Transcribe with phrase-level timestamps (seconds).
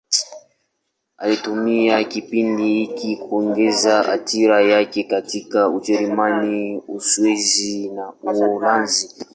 [1.17, 9.25] Alitumia kipindi hiki kuongeza athira yake katika Ujerumani, Uswisi na Uholanzi.